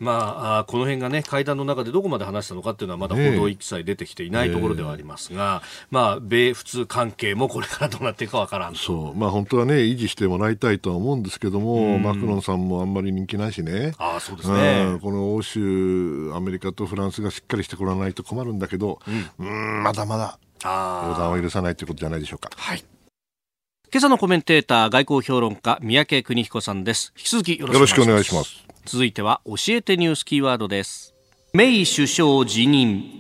[0.01, 13.93] まあ、この辺がね会談の中でどこまで話したのかっていうのはまだ報道一切出てきていないところではありますが、まあ、米仏関係もこれからどうなっていくかわからんそう、まあ、本当はね維持してもらいたいとは思うんですけども、マクロンさんもあんまり人気ないしね。
[13.99, 14.99] あそうですね。
[15.03, 19.01] この欧州、アメリカとフランスがしっかりしてこらないと困るんだけど、
[19.39, 22.51] うん、んまだまだ予断は許さないということじゃないでしょうか。
[22.57, 22.85] はい。
[23.91, 27.13] 今朝のコメンテーター外交評論家三宅邦彦さんです。
[27.17, 31.15] 引き続きよろしくお願いします続いては教えてニュースキーワードです。
[31.53, 33.18] メイ首相辞任。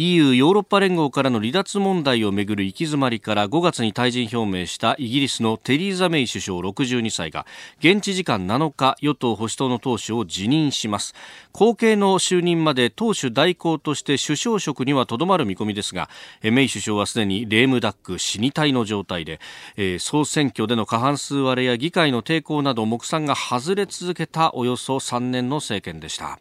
[0.00, 7.46] EU ヨーロッパ連合からの離脱問題をめぐる行き詰まりから5月に退陣表明したイギリスのテリーザ・メイ首相62歳が
[7.80, 11.16] 現地時間7日与党保守党の党首を辞任します。
[11.50, 16.08] 後継の就任まで党首代行として首相職にはとどまる見込みですが
[16.44, 19.40] メイ首相はすでにレームダック死に体の状態で、
[19.76, 26.38] えー、総選挙での過半数割れや議会の抵抗など目算が外れ続けたおよそ3年の政権でした。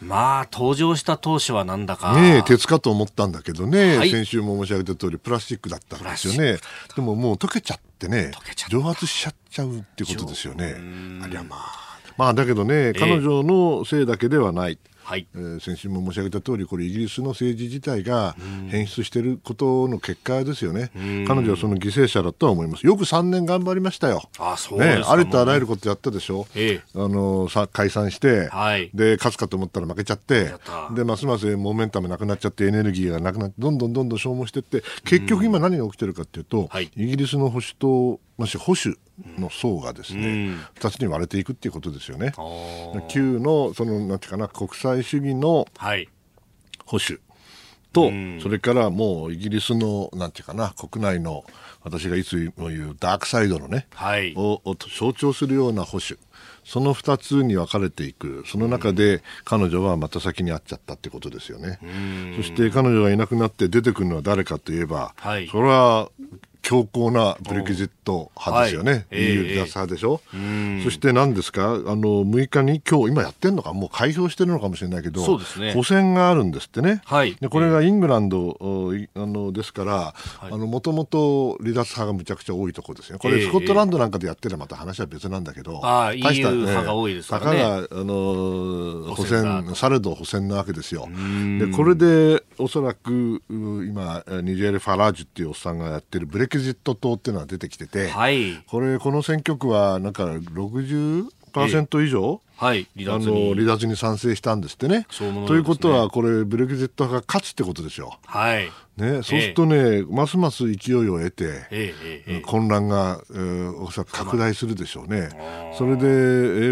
[0.00, 2.20] まあ登場した当初はなんだか。
[2.20, 6.58] ね鉄かと思ったんだけどね、はい、先週も申し上げた通りプラスチックだったんですよね。
[6.94, 8.32] でももう溶けちゃってね
[8.68, 10.76] 蒸発しちゃっちゃうっていうことですよね。
[11.22, 11.86] ありゃまあ。
[12.16, 18.34] まあだけどね彼女のせいだけではない、えーはい、えー、先週も申し上げた通りこれイギリスの政治自体が
[18.70, 20.90] 変質していることの結果ですよね。
[21.28, 22.84] 彼女はその犠牲者だとは思います。
[22.84, 24.28] よく3年頑張りましたよ。
[24.40, 30.52] あそうね、ありとあらゆることやったでしょ、ええ、あのさ解散して、はい、で勝つかと思ったら負けちゃって
[30.90, 38.98] でますますモメンタムなくなっちゃってエネルギーがなくなってどんどんどんどん消耗していって結局今何が起きてるかというと、はい、イギリスの保守党もし保守
[39.38, 42.32] の層がですね、うん、2つに割れていくっていうことですよね。
[43.08, 45.66] 旧のそのなんていうかな国際主義の
[46.84, 47.20] 保守
[47.92, 48.10] と、
[48.42, 51.44] それからもうイギリスのなんていうかな国内の
[51.82, 56.20] 私がいつも言うダークサイドのね、はい、をを象徴するような保守
[56.64, 61.78] その2つに分かれていくその中で彼女はまた先に会っちゃったってことですよね。
[62.36, 66.10] そして彼女がいなくなって出てくるのは誰かといえば、はい、それは
[66.60, 71.64] 強硬なブレキジット派ですよね、はい、EU 離脱派でしょ、えー、そして何ですか？
[71.64, 73.72] あの6日に今日今やってるのか？
[73.72, 80.14] もう開票してるのかもしれないけど、ね、補選があるんですってね、はい、でこれがイングランド、えー、あのですから
[80.56, 83.18] もともと離脱派がむちゃくちゃ多いところですよ。
[83.18, 87.62] これ、スコットランドなんかでやってればまた話は別なんだけど、大した、ね、派が多いですからね。
[87.62, 91.08] あの補選されど補選なわけですよ。
[91.58, 103.54] でこれでおそらく今ニジェール・ファラージュっていうおっさんがやってるブレキジット党っていうのが出てきてて、はい、これこの選挙区はなんか60%以上、はい、離脱に。
[103.54, 104.96] 離脱に賛成したんですってね。
[104.96, 105.06] ね。
[105.46, 108.18] ということはこれブレグジット派が勝つってことですよ。
[108.24, 108.70] はい。
[108.96, 115.28] ね、そうするとね、えー、ますます勢いを得て、えーえー、混乱が、えー、おそらく拡大するでしょうね。
[115.76, 116.10] それで、え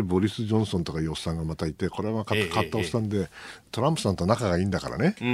[0.01, 3.29] ー、ボリス・ジョンソンとかいうおっさんがまたいて、これは買ったおっさんで、
[3.71, 5.29] トランプさんと仲がいいんだからね、そう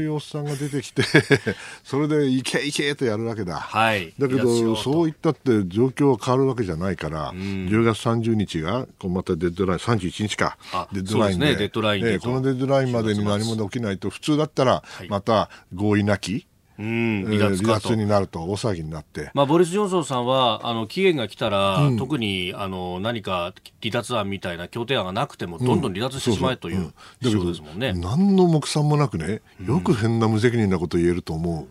[0.00, 1.02] いうおっさんが出てきて
[1.84, 3.56] それでいけいけとやるわけだ。
[3.56, 10.56] はい、だけど、そういったって状況は変わるわけじゃないから、10月30日が、またデッドライン、31日か、
[10.92, 16.46] デッドラインで、ね、デッドラインで、このデッドラインまでに何も起きないと、普通だったら、また合意なき、
[16.78, 26.92] うん、離脱離脱になると大騒ぎになって、まあ、ボリス・ジョンソンさんはあの期限が来たら、うん、特にあの何か離脱案みたいな協定案がなくてもどんどん離脱してしまえという
[27.22, 31.68] そうですもんね、何の目算もなくねよく変な無責任なこと言えると思う。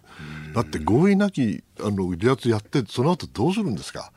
[0.53, 4.11] だって合意なきあの離脱やってその後どうするんですか？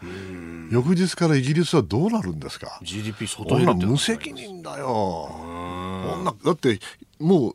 [0.70, 6.34] 翌日からイギリスはどうなるんですか？GDP 外減る無責任だよ。
[6.44, 6.80] だって
[7.20, 7.54] もう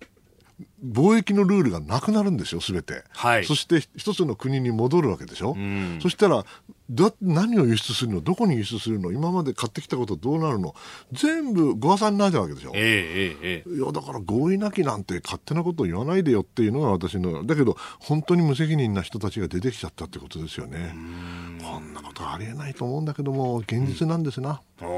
[0.85, 6.45] 貿易のルールがなくなるんですよ、すべて、はい、そして一つの国に戻るわけでしょ、うん、そしたら
[6.89, 10.73] だ何を輸出するの、どこに輸出するの、今まで買ってきたことどうなるの、
[11.11, 20.95] 全部ご破算になるわけでしょ、えーえー、いやだから合意なきなんて勝手なことを言わないでよっていうのが私の、だけど、本当に無責任な人たちが出てきちゃったってことですよね。
[21.61, 24.61] こんなことありえないと思うんだけども、現実なんですな。
[24.81, 24.89] うん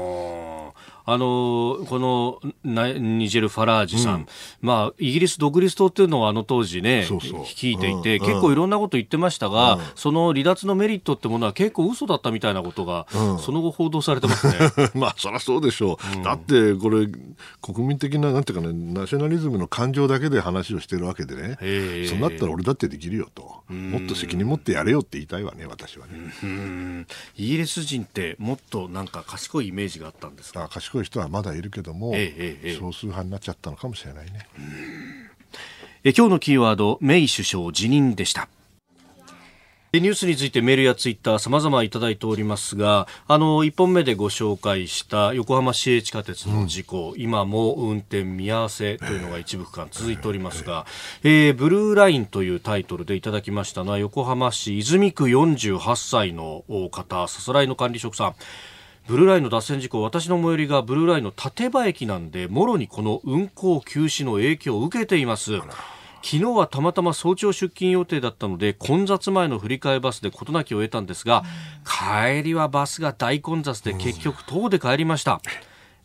[1.04, 4.26] あのこのニジェル・ファラージさん、うん、
[4.60, 7.44] まあ、イギリス独立党っていうのはあの当時ね、そうそう。
[7.44, 13.06] 率いていて、うん、結構いろんなこと言ってましたが、うん、その離脱のメリットってものは結構嘘だったみたいなことが、
[13.40, 14.54] その後報道されてますね。
[14.94, 16.24] まあ、そりゃそうでしょう。
[16.24, 17.06] だって、これ、
[17.60, 21.58] 国民的な、なんていうかね、ナショナリズムの感情だけで話をしてるわけでね、
[22.08, 27.06] そうなったら俺だってできるよと、もっと責任持ってやれよって言いたいわね、私はね。
[27.36, 30.68] イギリス人ってもっとなんか賢いイメージがあったんですか？
[30.70, 34.46] 賢い人はまだいるけども、ええ、少数派になっちゃったのかもしれないね。
[36.04, 38.48] え今日のキーワード、メイ首相辞任でした。
[40.00, 50.86] ニュースについてメールやツイッター様々いただいておりますが、あの、1本目でご紹介した横浜市営地下鉄の事故、うん、今も運転見合わせというのが一部区間続いておりますが、
[51.22, 58.34] えー、ブルーラインというタイトルでいただきましたのは、横浜市泉区48歳の方、さすらいの管理職さん。
[59.08, 65.58] ブルーラインの脱線事故私の最寄りがブルーラインの立場駅なんでもろにこの運行休止の影響を受けています。
[66.24, 71.42] 昨日はたまたま早朝出勤予定だったので混雑前の振り替えバスで事なきを得たんですが
[71.84, 75.40] 帰りはバスが大混雑で結局徒歩で帰りました、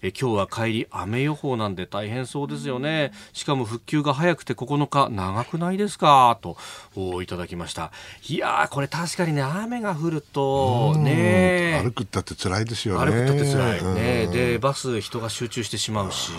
[0.03, 3.11] え今日は帰り雨予報なんで大変そうですよね。
[3.33, 6.37] しかも復旧が早くて9日長くないですか？
[6.41, 6.57] と
[7.21, 7.91] いただきました。
[8.29, 13.11] いやこれ確かにね雨が降るとね歩くったって辛いですよね。
[13.11, 13.95] 歩くったって辛い。
[13.95, 16.31] ねでバス人が集中してしまうし。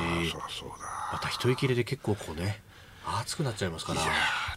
[1.13, 2.61] また一息入れで結構こうね
[3.21, 4.01] 暑くなっちゃいますから。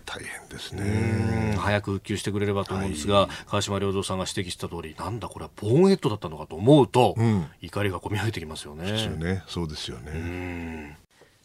[0.05, 9.07] 大変ですね早く復旧してくれればと思うんですが、はい、川島良三さんが指摘した通りなんだこれはボーンヘッドだったのかと思うと、うん、怒りがこみ上げてきますよね。
[9.17, 10.97] ねそうですよね。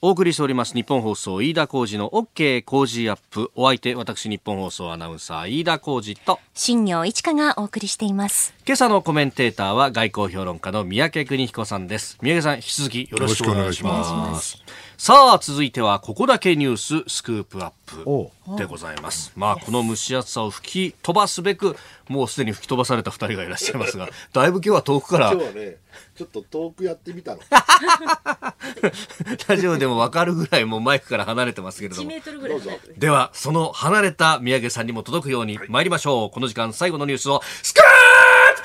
[0.03, 12.19] お送りしております日本放送飯田浩二の OK 工事アップお相手私日本放送アナウンサー飯田浩二と新業一華がお送りしています今朝のコメンテーターは外交評論家の三宅邦彦さんです。
[12.21, 14.61] 三宅さん引き続きよろしくお願いします。
[14.99, 19.33] さあ続いてはここだけニューススクープアップでございます。
[19.37, 21.77] まあこの蒸し暑さを吹き飛ばすべく
[22.09, 25.31] もうすでに吹き飛ばされた二人がいらっしゃいますが だいぶ今日は遠くから。
[25.31, 25.77] 今日はね
[26.17, 27.41] ちょっと遠くやってみたの。
[29.47, 32.11] ラジオでも分かるぐらいもうマイクから離れてますけれども。
[32.99, 38.16] ではその離れた宮家さんにも届くように参りましょう、はい、この時間最後のニュースをスクー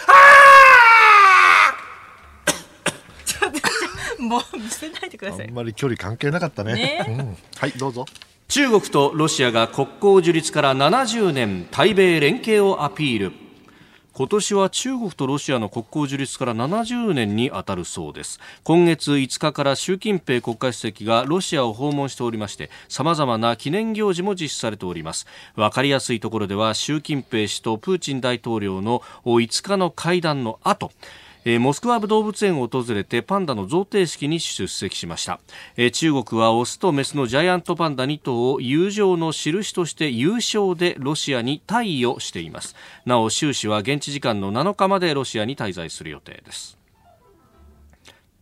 [4.19, 5.47] もう見せないでください。
[5.47, 6.73] あんまり距離関係なかったね。
[6.73, 8.05] ねうん、はい、どうぞ。
[8.47, 13.31] 中国とロシアが国交樹立から70年、対米連携をアピール。
[14.21, 18.39] 今年は中国とロシアの国交樹立から70年にあたるそうです。
[18.63, 25.25] 今月5日から習近平国家主席がロシアを訪問しておりまして様々な記念行事も実施されております。
[25.55, 30.91] 分かりやすいところでは習近平氏とプーチン大統領の5日の会談の後
[31.43, 35.39] えー、モスクワ動物園を訪れてパンダの贈呈式に出席しました、
[35.75, 42.75] えー、中国はオスとメスのジャイアントパンダ2頭を友情の印として優勝でロシアに退位をしています。
[43.05, 46.77] なお習氏は現地時間の7日までロシアに滞在する予定です。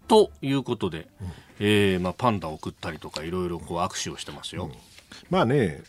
[0.07, 1.27] ということで、うん、
[1.59, 4.71] えー、まあ、パンダを送ったりとかいろいろこう握手をしてますよ、うん、
[5.29, 5.83] まあね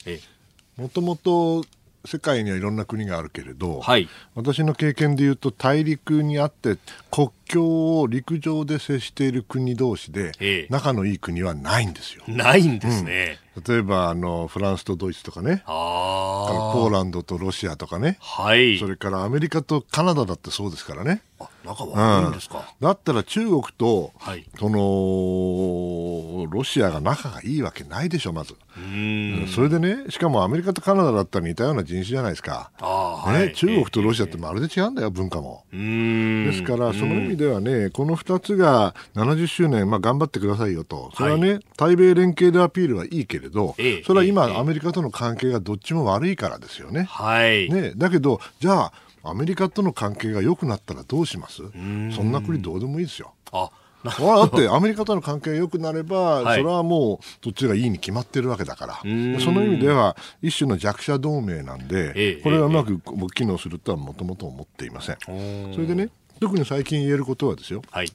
[0.76, 1.64] もともと
[2.04, 6.78] 世界にはいろんな国があるけれど、はい、私の経験でいうと大陸にあって
[7.10, 12.22] 国境を陸上で接している国同士で、仲のいい国はないんですよ。
[12.26, 13.38] ないんですね。
[13.56, 15.62] うん、例えばあのフランスとドイツとかね。
[15.66, 21.20] あポーランドとロシアとかね、はい、それからアメリカとカナダだってそうですからね。
[21.38, 28.56] あ仲悪いんですか、うん、だったら中国と、はい、そのロシアが仲がいいわけないでしょまず。
[28.76, 29.46] うん。
[29.48, 35.64] それでねしかもアメリカとカナダだったら似たような人種じゃないですか、ね、はい、中国とロシアってまるで違うんだよ文化も。
[35.72, 41.10] ですからその意味ではねこの2つが70周年、まあ、頑張ってくださいよと。
[41.14, 47.04] それはね、はい、対米連携でアピールはいいけれど、それは今、アメリカとの関係がどっちも悪いからですよね。
[47.04, 48.92] はい、ねだけどじゃあ
[49.22, 51.62] アメリカとの関係が良くなったらどうします？
[51.62, 53.34] そんな国どうでもいいですよ。
[53.52, 53.70] あ
[54.02, 54.12] だ
[54.44, 58.94] ってアメリカとの関係が良くなれば、はい、それはもうどっちがいいに決まってるわけだから。
[58.94, 59.06] そ
[59.52, 62.98] の意味では一種の弱者同盟なんで、ええ、これがうまく
[63.34, 65.18] 機能するとはもともと思っていません。
[65.20, 66.08] それでね
[66.40, 68.10] 特に最近言えることはですよ、はい、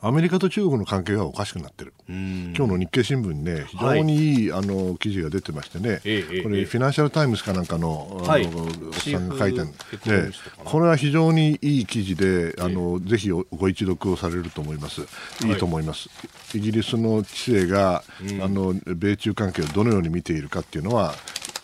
[0.00, 9.66] アメリカと中国の関係がおかしくなってる、今日の日経新聞にね、非常にいい、はい、あの記事が出てましてね、ええ、これ、フィナンシャル・タイムズかなんかの,、はい、おっさんが書いてる
[10.04, 10.30] で、
[10.64, 15.02] これは非常にいい記事で、あのぜひご一読をされると思います、
[15.46, 16.10] いいと思います。
[16.54, 18.04] イギリスの知性が、
[18.42, 21.14] あの米中関係をどのように見ているかっていうのは、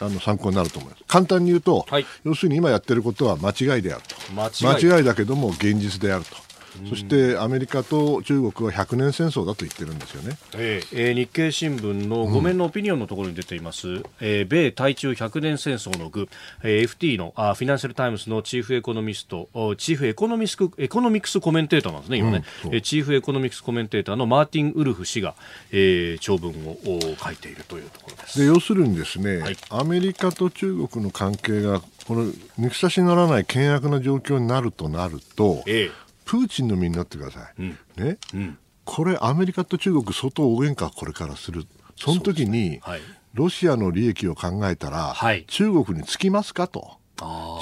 [0.01, 1.05] あの参考になると思います。
[1.07, 4.17] 簡単に言うと、はい、要するに今やってることは間違いであると。
[4.33, 6.52] 間違いだけども現実であると。
[6.89, 16.29] そしてアメリカと中国は100年戦争だと言ってるんですよね、えーえー、日経新聞のごめんのオピニオンのところに出ています、うん、えー、米対中100年戦争の具、
[16.63, 25.35] えー、FT のあフィナンシャル・タイムズのチーフエコノミストチーフエコノミスクエコノミクスコメンテーターなんですね、今ね、うん、チーフエコノミクスコメンテーターのマーティン・ウルフ氏が、
[25.73, 26.77] えー、長文を
[27.23, 28.39] 書いているというところです。
[28.39, 32.25] で要するにですね、はい、アメリカと中国の関係がこの
[32.59, 36.03] 抜き差しならない険悪な状況になるとなると、ええ
[36.33, 43.01] プーチンの身になってください、うん、ね、うん、これアメリカと中国相当大喧嘩これからするその時に、はい、
[43.35, 46.97] ロシアの利益を考えたら、はい、中国につきますかと。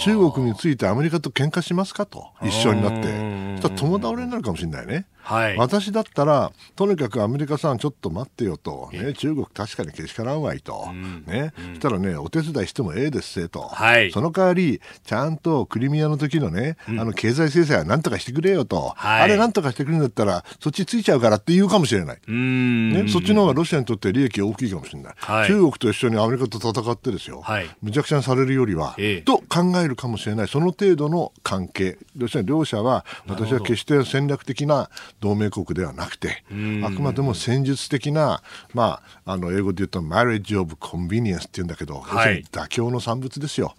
[0.05, 3.61] 中国についてアメリカと喧嘩しますかと一緒になって。
[3.61, 5.07] そしたら共倒れになるかもしれないね。
[5.23, 34.89] はい、私だったら、とにかくアメリカさん、ちょっと待ってよと、ね、中国、確かにけしからんわいと、うん、ね、うん、したらね、お手伝いしてもええですせと、はい、その代わり、ちゃんとクリミアの時のね、うん、あの経済制裁はなんとかしてくれよと、はい、あれなんとかしてくれるんだったら、そっちついちゃうからって言うかもしれない、ね、そっちの方がロシアにとって利益大きいかもしれない、はい、中国と一緒にアメリカと戦ってですよ、はい、むちゃくちゃにされるよりは、ええ、と考えるるかもしれない、その程度の関係、要するに両者は、私は決して戦略的な
[35.21, 36.43] 同盟国ではなくて、
[36.83, 38.43] あくまでも戦術的な、
[38.75, 43.75] まあ、あの英語で言うと、マレッジ・オブ・コンビニエンスって言うんだけど、はい、妥協の産物ですよ。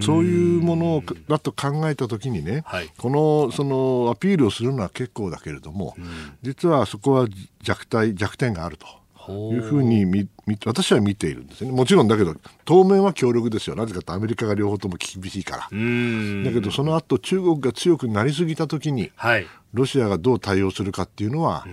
[0.00, 5.96] そういうものだと考えたときにね、はい、このそのアピールをするのは結構だけれども、
[6.42, 7.26] 実はそこは
[7.62, 8.86] 弱体弱点があると。
[9.30, 10.28] いうふうにみ
[10.66, 11.70] 私は見ているんですね。
[11.70, 12.34] もちろんだけど、
[12.64, 13.76] 当面は協力ですよ。
[13.76, 15.62] なぜかとアメリカが両方とも厳しいから。
[15.62, 21.64] だけど、その後中国が強くなりすぎたときに、はい、ロシアがどう対応するかっていうのは、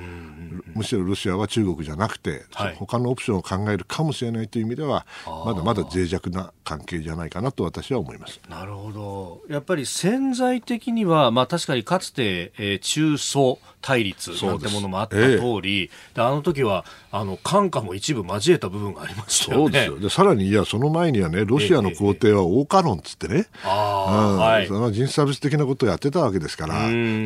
[0.73, 5.05] むしろロシアは中国じゃなくて、はい、他のオプションを考えるかもしれないという意味では、
[5.45, 19.55] まだまだ脆弱な関係じゃないかなと私は思いますなるほど、やっぱり潜在的には、まあ、確かにかつて、えー、中ソ対立なんてものもあった通り、ええ、あの時はあの感化も一部交えた部分がありましね。
[19.55, 19.99] そうですよ。
[19.99, 24.37] でさらに、いや、その前にはね、ロシアの皇帝は大カロンっつってね、えうん。
[24.37, 26.75] はい、その人種差別的なことをやってたわけですから、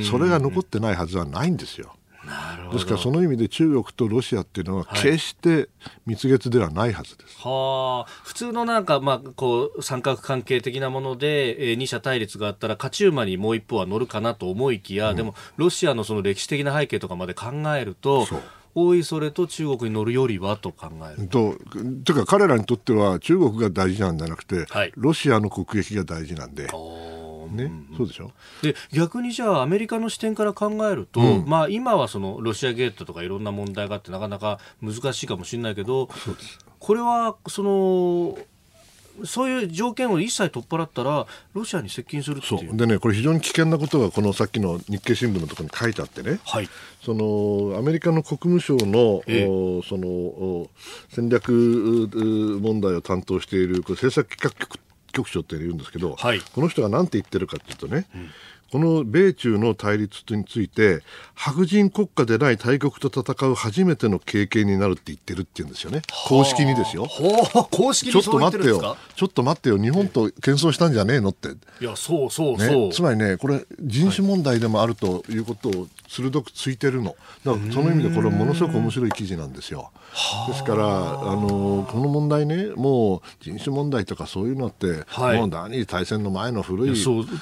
[0.04, 1.94] それが残ってないはずはないんですよ。
[2.72, 5.70] ですからその意味で中国とロシアっていうのは決して
[6.06, 7.38] 蜜月ではないはずです。
[7.40, 18.28] はあ、普通のなんかまあこう三角関係的なもので、えー、二者対立があったら勝ち馬にもう一方は乗るかなと思いきや、うん、でもロシアのその歴史的な背景とかまで考えると。
[18.76, 21.28] おいそれと中国に乗るよりはと考える。
[21.28, 21.56] と。
[22.04, 26.70] というか彼らにとっては中国が大事なんじゃなくて、はい、ロシアの国益が大事なんで。
[27.52, 28.32] ね、そうでしょ？
[28.64, 36.10] で逆にじゃあアメリカの視点から考えると、うん、まあ、今はそのロシアゲートとかいろんな問題があってなかなか難しいかもしれないけど
[36.80, 38.38] これはその
[39.26, 42.76] そういう条件を一切取っ払ったら、ロシアに接近するっていう。
[42.76, 46.70] でね、これ、非常に危険なことが、このさっきの日経新聞のところに書いてあってね、はい、
[47.04, 50.70] そのアメリカの国務省の,、えー、その
[51.10, 52.10] 戦略
[52.62, 54.80] 問題を担当している政策企画局
[55.14, 58.30] 局長って言うんですけど、はい、この人が何て言ってるかというとね、うん
[58.74, 61.04] この米中の対立について、
[61.36, 66.02] 白人国家でない大国と戦う初めての経験になるって言ってるって言うんですよね。
[66.28, 67.06] 公式にですよ。
[67.70, 68.98] 公式にちょっと待ってよ。
[69.16, 69.78] ちょっと待ってよ。
[69.78, 71.50] 日本と謙遜したんじゃねえのって。
[71.50, 72.88] いや、そうそうそう。
[72.88, 77.16] ね、つまりね、これ人種問題でもあるということを鋭くついてるの。
[77.44, 79.92] だからその意味でこれはものすごく面白い記事なんですよ。
[80.48, 87.34] ですから、あのこの問題ね、もう人種問題とかそういうのって、はい、もう第二次大戦の前の古い復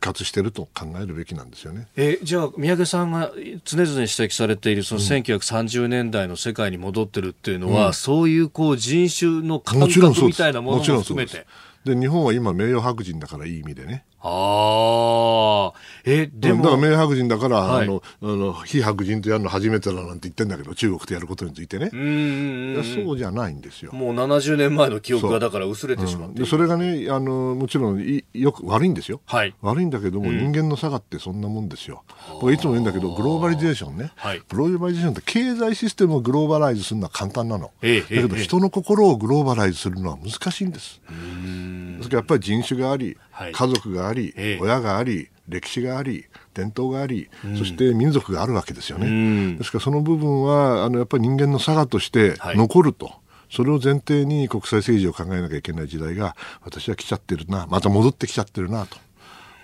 [0.00, 1.88] 活してると考えるべきなんですよね。
[1.96, 3.32] えじゃあ、宮家さんが
[3.64, 11.46] 常々指摘されているその1930年代の世界に戻ってるっていうのは、うん、そういうこう人種の感覚みたいなものも含めて。
[11.84, 14.04] で日本は今名誉白人だからいい意味でね。
[14.26, 16.62] ああ、え、でも。
[16.62, 21.90] だから名白人だから、はい、あの、あの、非白人とやるの初めてだなんて言ってんだけど、中国とやることについてね。
[21.92, 23.92] うんそうじゃないんですよ。
[23.92, 29.20] もう70年前の記憶がだから薄れてしまって、うん、それがね、あの、もちろんい、よく悪いんですよ。
[29.26, 29.54] はい。
[29.60, 32.02] 悪いんだけども、人間の差がってそんなもんですよ。
[32.40, 34.10] 僕いつも言うんだけど、グローバリゼーションね。
[34.16, 34.42] はい。
[34.48, 37.72] グローバリゼーションって経済システムをグローバライズするのは簡単なの。
[37.82, 41.02] ええ、だけど、人の心をグローバライズするのは難しいんです。
[41.10, 41.98] うん。
[41.98, 46.24] ですからやっぱり人種があり、はい、家族があり、え親があり歴史があり
[46.54, 53.06] 伝統があり、うん、そして民族があるわけですよね、うん、ですからその部分はあのやっぱり人間の差がとして残ると。
[53.06, 53.14] はい
[53.50, 58.96] それを前提に国際政治を考えなきゃいけない時代が私は来ちゃってるなまた戻ってきちゃってるなと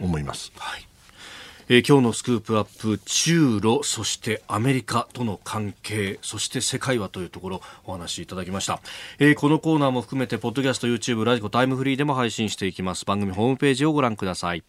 [0.00, 0.52] 思います。
[0.56, 0.89] はい
[1.72, 8.80] え、今日のスクープアップ中ロそしてアメリカとの関係そして世界はというところお話しいただきました、
[9.20, 13.04] えー、このコーナーも含めてポッドキャスト YouTube ラジコタイムフリーでも配信していきます。
[13.04, 14.64] 番組ホームページをご覧ください。